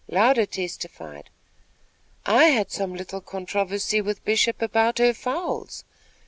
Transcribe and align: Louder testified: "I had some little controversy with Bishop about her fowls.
Louder 0.07 0.47
testified: 0.47 1.29
"I 2.25 2.45
had 2.45 2.71
some 2.71 2.95
little 2.95 3.21
controversy 3.21 4.01
with 4.01 4.25
Bishop 4.25 4.59
about 4.59 4.97
her 4.97 5.13
fowls. 5.13 5.83